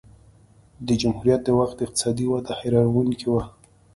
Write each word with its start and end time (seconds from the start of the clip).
د 0.87 0.89
جمهوریت 1.01 1.41
د 1.45 1.49
وخت 1.59 1.77
اقتصادي 1.85 2.25
وده 2.29 2.51
حیرانوونکې 2.59 3.27
وه 3.33 3.43